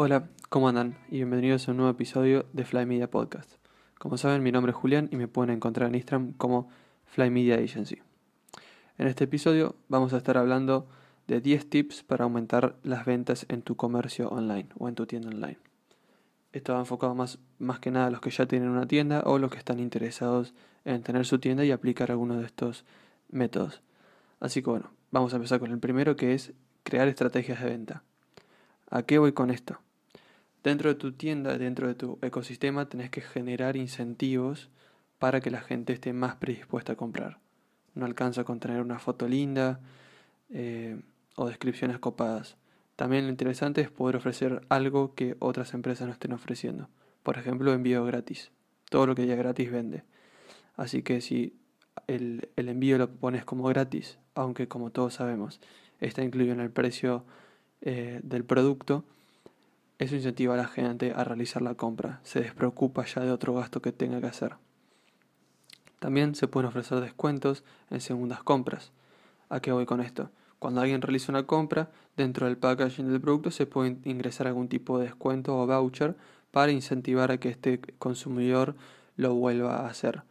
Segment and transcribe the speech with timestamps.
[0.00, 0.96] Hola, ¿cómo andan?
[1.08, 3.50] Y bienvenidos a un nuevo episodio de Fly Media Podcast.
[3.98, 6.68] Como saben, mi nombre es Julián y me pueden encontrar en Instagram como
[7.06, 7.98] Fly Media Agency.
[8.96, 10.86] En este episodio vamos a estar hablando
[11.26, 15.30] de 10 tips para aumentar las ventas en tu comercio online o en tu tienda
[15.30, 15.58] online.
[16.52, 19.40] Esto va enfocado más, más que nada a los que ya tienen una tienda o
[19.40, 20.54] los que están interesados
[20.84, 22.84] en tener su tienda y aplicar alguno de estos
[23.30, 23.82] métodos.
[24.38, 26.52] Así que bueno, vamos a empezar con el primero que es
[26.84, 28.04] crear estrategias de venta.
[28.90, 29.80] ¿A qué voy con esto?
[30.68, 34.68] Dentro de tu tienda, dentro de tu ecosistema, tenés que generar incentivos
[35.18, 37.38] para que la gente esté más predispuesta a comprar.
[37.94, 39.80] No alcanza con tener una foto linda
[40.50, 41.00] eh,
[41.36, 42.58] o descripciones copadas.
[42.96, 46.90] También lo interesante es poder ofrecer algo que otras empresas no estén ofreciendo.
[47.22, 48.50] Por ejemplo, envío gratis.
[48.90, 50.02] Todo lo que haya gratis vende.
[50.76, 51.56] Así que si
[52.08, 55.62] el, envío lo pones como gratis, aunque como todos sabemos
[55.98, 57.24] está incluido en el precio
[57.80, 59.06] eh, del producto,
[59.98, 63.82] eso incentiva a la gente a realizar la compra, se despreocupa ya de otro gasto
[63.82, 64.54] que tenga que hacer.
[65.98, 68.92] También se pueden ofrecer descuentos en segundas compras.
[69.48, 70.30] ¿A qué voy con esto?
[70.58, 74.98] Cuando alguien realiza una compra, dentro del packaging del producto se puede ingresar algún tipo
[74.98, 76.16] de descuento o voucher
[76.50, 78.76] para incentivar a que este consumidor
[79.16, 80.22] lo vuelva a hacer.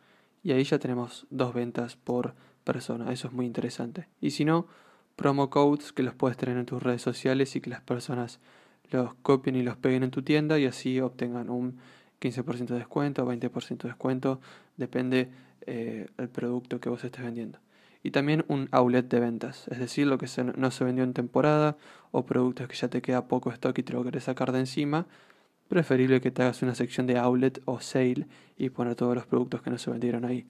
[0.43, 3.11] Y ahí ya tenemos dos ventas por persona.
[3.11, 4.07] Eso es muy interesante.
[4.21, 4.67] Y si no,
[5.15, 8.39] promo codes que los puedes tener en tus redes sociales y que las personas
[8.91, 11.79] los copien y los peguen en tu tienda y así obtengan un
[12.21, 14.41] 15% de descuento o 20% de descuento,
[14.75, 15.29] depende
[15.65, 17.59] eh, el producto que vos estés vendiendo.
[18.03, 21.77] Y también un outlet de ventas, es decir, lo que no se vendió en temporada
[22.11, 25.07] o productos que ya te queda poco stock y te lo querés sacar de encima,
[25.67, 28.27] preferible que te hagas una sección de outlet o sale
[28.57, 30.45] y poner todos los productos que no se vendieron ahí.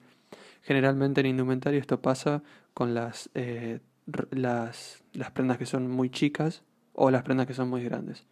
[0.62, 2.42] Generalmente en indumentario esto pasa
[2.74, 3.80] con las, eh,
[4.30, 6.62] las, las prendas que son muy chicas
[7.00, 8.24] o las prendas que son muy grandes.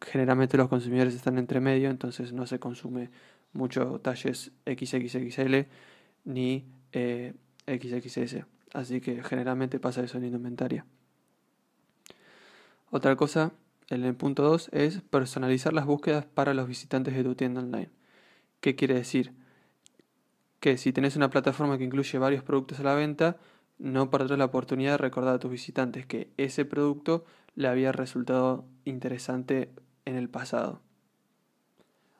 [0.00, 3.10] Generalmente los consumidores están entre medio, entonces no se consume
[3.52, 5.66] mucho talles XXXL
[6.24, 7.34] ni eh,
[7.66, 8.46] XXS.
[8.72, 10.86] Así que generalmente pasa eso en indumentaria.
[12.90, 13.52] Otra cosa,
[13.90, 17.90] en el punto 2, es personalizar las búsquedas para los visitantes de tu tienda online.
[18.62, 19.34] ¿Qué quiere decir?
[20.58, 23.36] Que si tenés una plataforma que incluye varios productos a la venta,
[23.78, 27.24] no perder la oportunidad de recordar a tus visitantes que ese producto
[27.54, 29.70] le había resultado interesante
[30.04, 30.80] en el pasado.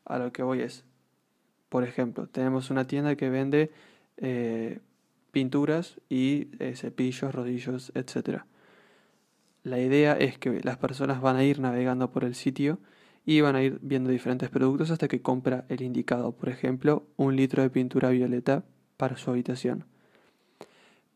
[0.04, 0.84] A lo que voy es,
[1.68, 3.70] por ejemplo, tenemos una tienda que vende
[4.16, 4.80] eh,
[5.32, 8.42] pinturas y eh, cepillos, rodillos, etc.
[9.62, 12.78] La idea es que las personas van a ir navegando por el sitio
[13.26, 17.36] y van a ir viendo diferentes productos hasta que compra el indicado, por ejemplo, un
[17.36, 18.64] litro de pintura violeta
[18.96, 19.84] para su habitación.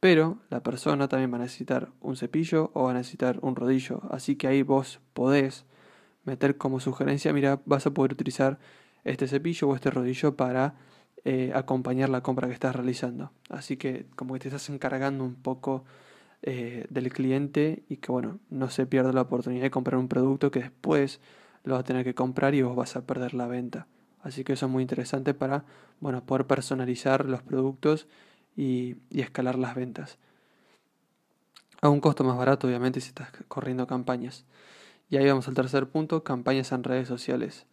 [0.02, 4.02] Pero la persona también va a necesitar un cepillo o va a necesitar un rodillo.
[4.10, 5.64] Así que ahí vos podés
[6.24, 8.58] meter como sugerencia, mira, vas a poder utilizar
[9.04, 10.74] este cepillo o este rodillo para
[11.24, 13.30] eh, acompañar la compra que estás realizando.
[13.48, 15.84] Así que como que te estás encargando un poco
[16.42, 20.50] eh, del cliente y que bueno, no se pierda la oportunidad de comprar un producto
[20.50, 21.20] que después
[21.62, 23.86] lo va a tener que comprar y vos vas a perder la venta.
[24.20, 25.64] Así que eso es muy interesante para
[26.00, 28.08] bueno, poder personalizar los productos
[28.56, 30.18] y, escalar las ventas.
[31.80, 34.44] A un costo más barato, obviamente, si estás corriendo campañas.
[35.10, 37.66] Y ahí vamos al tercer punto, campañas en redes sociales.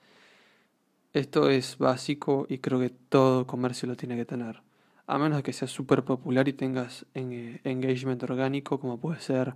[1.13, 4.61] Esto es básico y creo que todo comercio lo tiene que tener.
[5.07, 9.55] A menos que sea súper popular y tengas eh, engagement orgánico, como puede ser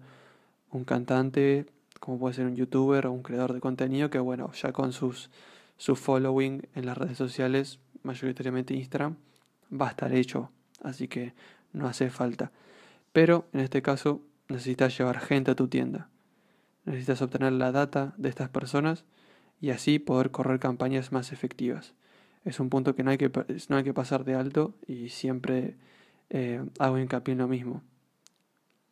[0.72, 1.68] un cantante,
[2.00, 5.30] como puede ser un youtuber o un creador de contenido, que bueno, ya con sus,
[5.78, 9.16] su following en las redes sociales, mayoritariamente Instagram,
[9.72, 10.50] va a estar hecho
[10.84, 11.34] así que
[11.72, 12.52] no hace falta.
[13.12, 16.10] Pero en este caso necesitas llevar gente a tu tienda.
[16.86, 19.06] Necesitas obtener la data de estas personas
[19.62, 21.94] y así poder correr campañas más efectivas.
[22.46, 23.32] Es un punto que no hay que,
[23.70, 25.78] no hay que pasar de alto y siempre
[26.30, 27.82] eh, hago hincapié en lo mismo.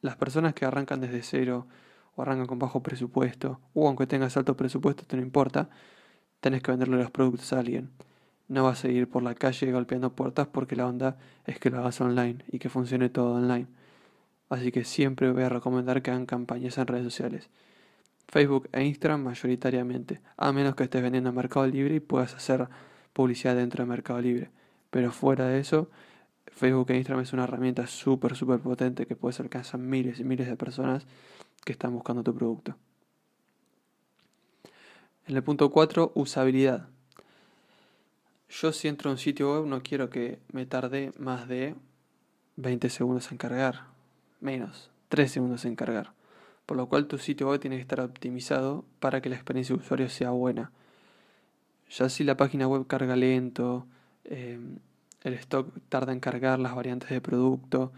[0.02, 1.68] Las personas que arrancan desde cero
[2.16, 5.70] o arrancan con bajo presupuesto, o aunque tengas alto presupuesto, te no importa,
[6.40, 7.90] tenés que venderle los productos a alguien
[8.52, 11.80] no vas a ir por la calle golpeando puertas porque la onda es que lo
[11.80, 13.68] hagas online y que funcione todo online.
[14.50, 17.50] Así que siempre voy a recomendar que hagan campañas en redes sociales.
[18.28, 22.68] Facebook e Instagram mayoritariamente, a menos que estés vendiendo en Mercado Libre y puedas hacer
[23.14, 24.52] publicidad dentro de Mercado Libre.
[24.90, 25.90] Pero fuera de eso,
[26.52, 30.48] Facebook e Instagram es una herramienta súper, súper potente que puedes alcanzar miles y miles
[30.48, 31.08] de personas
[31.64, 32.76] que están buscando tu producto.
[35.26, 36.91] En el punto 4, usabilidad.
[38.52, 41.74] Yo si entro a un sitio web no quiero que me tarde más de
[42.58, 43.86] 20 segundos en cargar.
[44.42, 46.14] Menos, 3 segundos en cargar.
[46.66, 49.82] por lo cual tu sitio web tiene que estar optimizado para que la experiencia de
[49.82, 50.72] usuario sea buena.
[51.90, 53.88] Ya si la página web carga lento,
[54.24, 54.78] em,
[55.24, 57.92] el stock tarda en cargar las variantes de producto,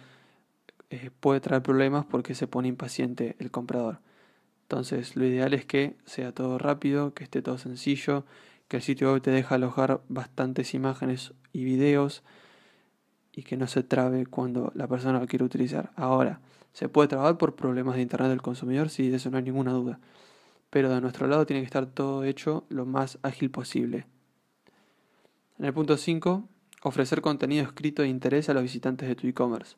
[0.90, 4.00] eh, puede traer problemas porque se pone impaciente el comprador.
[4.64, 8.26] Entonces lo ideal es que sea todo rápido, que esté todo sencillo,
[8.68, 12.24] que el sitio web te deja alojar bastantes imágenes y videos
[13.32, 15.92] y que no se trabe cuando la persona lo quiere utilizar.
[15.96, 16.40] Ahora,
[16.72, 18.90] ¿se puede trabar por problemas de internet del consumidor?
[18.90, 20.00] Sí, de eso no hay ninguna duda.
[20.70, 24.06] Pero de nuestro lado tiene que estar todo hecho lo más ágil posible.
[25.60, 26.48] En el punto 5,
[26.84, 29.78] ofrecer contenido escrito de interés a los visitantes de tu e-commerce.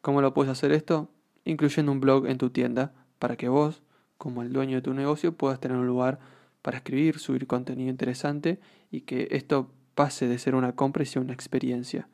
[0.00, 1.08] ¿Cómo lo puedes hacer esto?
[1.44, 3.82] Incluyendo un blog en tu tienda para que vos,
[4.18, 6.18] como el dueño de tu negocio, puedas tener un lugar
[6.64, 8.58] para escribir, subir contenido interesante
[8.90, 12.08] y que esto pase de ser una compra y sea una experiencia.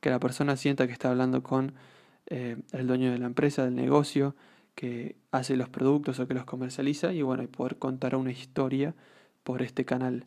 [0.00, 1.74] Que la persona sienta que está hablando con
[2.24, 4.34] eh, el dueño de la empresa, del negocio,
[4.74, 8.94] que hace los productos o que los comercializa y bueno, y poder contar una historia
[9.42, 10.24] por este canal.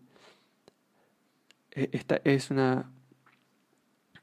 [1.71, 2.91] E, esta es una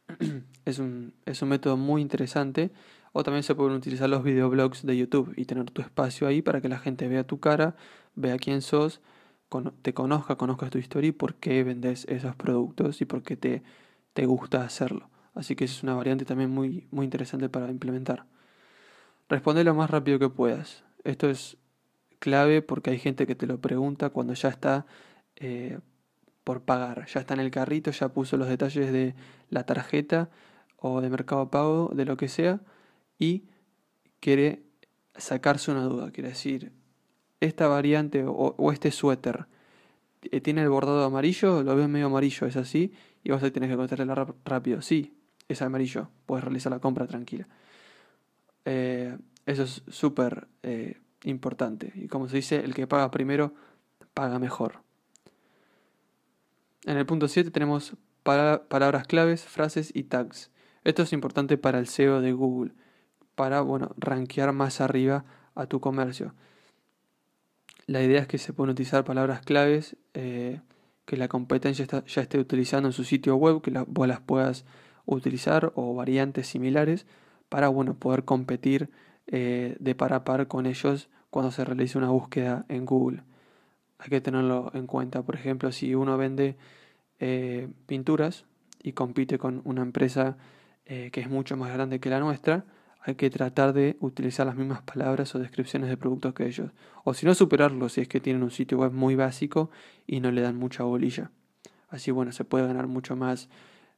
[0.66, 2.70] es un, es un método muy interesante.
[3.12, 6.60] O también se pueden utilizar los videoblogs de YouTube y tener tu espacio ahí para
[6.60, 7.74] que la gente vea tu cara,
[8.14, 9.00] vea quién sos,
[9.82, 13.62] te conozca, conozca tu historia y por qué vendes esos productos y por qué te,
[14.12, 15.10] te gusta hacerlo.
[15.34, 18.26] Así que es una variante también muy, muy interesante para implementar.
[19.28, 20.84] Responde lo más rápido que puedas.
[21.04, 21.56] Esto es
[22.18, 24.86] clave porque hay gente que te lo pregunta cuando ya está
[25.36, 25.78] eh,
[26.44, 27.06] por pagar.
[27.06, 29.14] Ya está en el carrito, ya puso los detalles de
[29.48, 30.30] la tarjeta
[30.76, 32.60] o de mercado pago, de lo que sea,
[33.18, 33.44] y
[34.20, 34.64] quiere
[35.16, 36.10] sacarse una duda.
[36.10, 36.72] Quiere decir,
[37.42, 39.46] esta variante o, este suéter
[40.22, 42.92] eh, tiene el bordado amarillo, lo veo medio amarillo, es así,
[43.24, 44.80] y vos tenés que contestarle rápido.
[44.80, 45.12] Sí,
[45.48, 47.48] es amarillo, puedes realizar la compra tranquila.
[48.64, 51.92] Eh, eso es súper eh, importante.
[51.96, 53.52] Y como se dice, el que paga primero,
[54.14, 54.82] paga mejor.
[56.84, 60.52] En el punto 7 tenemos palabras claves, frases y tags.
[60.84, 62.72] Esto es importante para el SEO de Google,
[63.34, 65.24] para, bueno, rankear más arriba
[65.56, 66.34] a tu comercio.
[67.86, 70.60] La idea es que se pueden utilizar palabras claves eh,
[71.04, 74.64] que la competencia ya esté utilizando en su sitio web, que vos las puedas
[75.04, 77.06] utilizar o variantes similares
[77.48, 78.90] para, bueno, poder competir
[79.26, 83.22] eh, de par a par con ellos cuando se realice una búsqueda en Google
[83.98, 85.22] hay que tenerlo en cuenta.
[85.22, 86.56] Por ejemplo, si uno vende
[87.20, 88.46] eh, pinturas
[88.82, 90.36] y compite con una empresa
[90.84, 92.66] que es mucho más grande que la nuestra,
[93.04, 96.70] hay que tratar de utilizar las mismas palabras o descripciones de productos que ellos.
[97.02, 99.70] O si no, superarlo si es que tienen un sitio web muy básico
[100.06, 101.32] y no le dan mucha bolilla.
[101.88, 103.48] Así, bueno, se puede ganar mucho más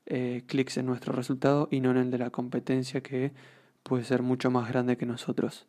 [0.07, 3.33] eh, clics en nuestro resultado y no en el de la competencia que
[3.83, 5.67] puede ser mucho más grande que nosotros.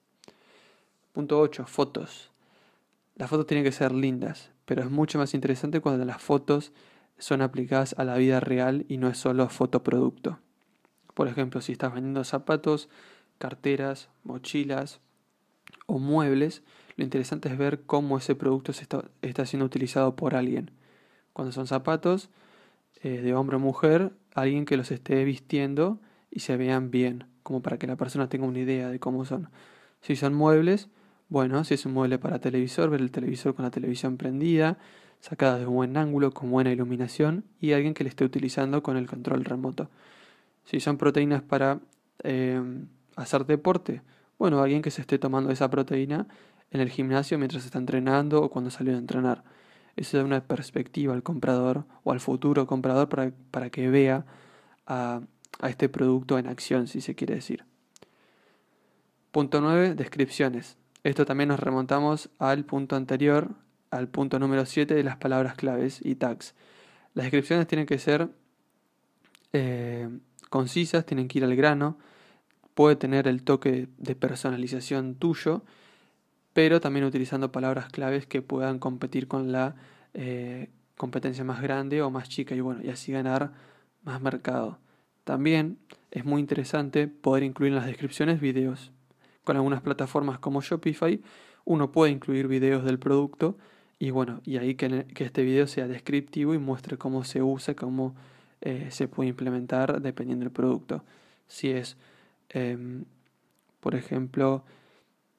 [1.11, 1.65] Punto 8.
[1.67, 2.31] Fotos.
[3.15, 6.71] Las fotos tienen que ser lindas, pero es mucho más interesante cuando las fotos
[7.17, 10.39] son aplicadas a la vida real y no es solo fotoproducto.
[11.13, 12.89] Por ejemplo, si estás vendiendo zapatos,
[13.37, 14.99] carteras, mochilas
[15.85, 16.63] o muebles,
[16.97, 18.87] lo interesante es ver cómo ese producto se
[19.21, 20.71] está, siendo utilizado por alguien.
[21.33, 22.29] Cuando son zapatos
[23.01, 25.99] eh, de hombre o mujer, alguien que los esté vistiendo
[26.31, 29.49] y se vean bien, como para que la persona tenga una idea de cómo son.
[30.01, 30.87] Si son muebles,
[31.27, 34.77] bueno, si es un mueble para televisor, ver el televisor con la televisión prendida,
[35.19, 38.95] sacada de un buen ángulo, con buena iluminación y alguien que le esté utilizando con
[38.95, 39.89] el control remoto.
[40.65, 41.79] Si son proteínas para
[42.23, 42.61] eh,
[43.15, 44.01] hacer deporte,
[44.37, 46.27] bueno, alguien que se esté tomando esa proteína
[46.71, 49.43] en el gimnasio mientras está entrenando o cuando salió a entrenar.
[49.95, 54.25] Eso da una perspectiva al comprador o al futuro comprador para, para que vea
[54.85, 55.21] a,
[55.59, 57.63] a este producto en acción, si se quiere decir.
[59.31, 59.95] Punto 9.
[59.95, 60.77] Descripciones.
[61.03, 63.51] Esto también nos remontamos al punto anterior,
[63.91, 66.55] al punto número 7 de las palabras claves y tags.
[67.13, 68.29] Las descripciones tienen que ser
[69.53, 70.09] eh,
[70.49, 71.97] concisas, tienen que ir al grano,
[72.75, 75.63] puede tener el toque de personalización tuyo,
[76.53, 79.75] pero también utilizando palabras claves que puedan competir con la
[80.13, 83.51] eh, competencia más grande o más chica y bueno, y así ganar
[84.03, 84.77] más mercado.
[85.23, 85.79] También
[86.11, 88.91] es muy interesante poder incluir en las descripciones videos
[89.45, 91.21] con algunas plataformas como Shopify,
[91.63, 93.57] uno puede incluir videos del producto
[93.97, 98.15] y bueno, y ahí que, este video sea descriptivo y muestre cómo se usa, cómo
[98.61, 101.03] eh, se puede implementar dependiendo del producto.
[101.47, 101.95] Si es,
[102.49, 103.05] em,
[103.79, 104.63] por ejemplo,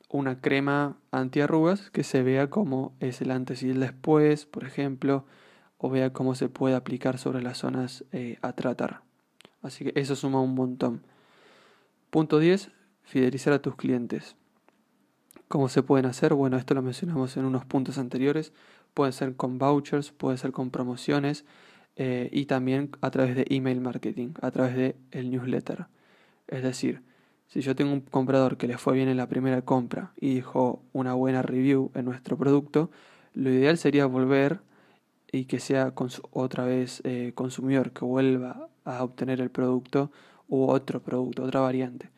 [0.08, 5.24] una crema antiarrugas, que se vea cómo es el antes y el después, por ejemplo,
[5.78, 9.02] o vea cómo se puede aplicar sobre las zonas eh, a tratar.
[9.62, 11.02] Así que eso suma un montón.
[12.10, 12.70] Punto 10
[13.02, 14.36] fidelizar a tus clientes.
[15.48, 16.34] ¿Cómo se pueden hacer?
[16.34, 18.52] Bueno, esto lo mencionamos en unos puntos anteriores.
[18.94, 21.44] Puede ser con vouchers, puede ser con promociones
[21.94, 25.86] eh, y también a través de email marketing, a través de el newsletter.
[26.48, 27.02] Es decir,
[27.48, 30.82] si yo tengo un comprador que le fue bien en la primera compra y dejó
[30.92, 32.90] una buena review en nuestro producto,
[33.34, 34.60] lo ideal sería volver
[35.30, 35.92] y que sea
[36.30, 40.10] otra vez eh, consumidor, que vuelva a obtener el producto
[40.48, 42.10] u otro producto, otra variante.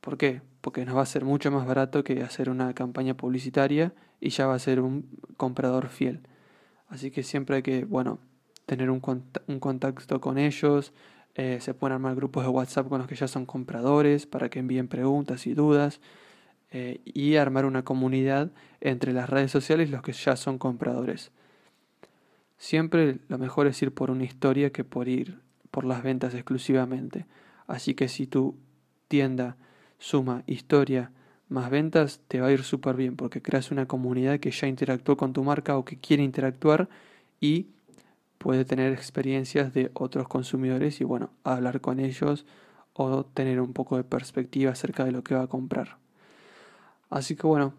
[0.00, 0.40] ¿Por qué?
[0.60, 4.46] Porque nos va a ser mucho más barato que hacer una campaña publicitaria y ya
[4.46, 6.20] va a ser un comprador fiel.
[6.88, 8.18] Así que siempre hay que, bueno,
[8.66, 10.92] tener un, contacto con ellos.
[11.42, 14.58] Eh, se pueden armar grupos de WhatsApp con los que ya son compradores para que
[14.58, 15.98] envíen preguntas y dudas.
[16.70, 18.50] Eh, y armar una comunidad
[18.82, 21.32] entre las redes sociales y los que ya son compradores.
[22.58, 27.24] Siempre lo mejor es ir por una historia que por ir por las ventas exclusivamente.
[27.66, 28.54] Así que si tu
[29.08, 29.56] tienda
[29.98, 31.10] suma historia
[31.48, 35.16] más ventas, te va a ir súper bien porque creas una comunidad que ya interactuó
[35.16, 36.90] con tu marca o que quiere interactuar
[37.40, 37.68] y
[38.40, 42.46] puede tener experiencias de otros consumidores y bueno, hablar con ellos
[42.94, 45.98] o tener un poco de perspectiva acerca de lo que va a comprar.
[47.10, 47.74] Así que bueno,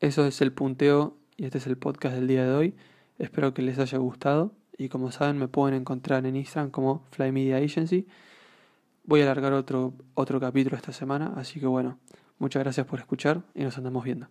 [0.00, 2.74] eso es el punteo y este es el podcast del día de hoy.
[3.18, 7.32] Espero que les haya gustado y como saben me pueden encontrar en Instagram como Fly
[7.32, 8.06] Media Agency.
[9.04, 11.96] Voy a alargar otro, otro capítulo esta semana, así que bueno,
[12.38, 14.28] muchas gracias por escuchar y nos andamos viendo.